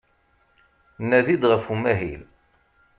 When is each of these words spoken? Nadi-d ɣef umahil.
Nadi-d 1.09 1.43
ɣef 1.51 1.65
umahil. 1.73 2.21